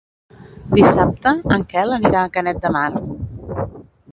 [0.77, 2.87] Dissabte en Quel anirà a Canet de Mar.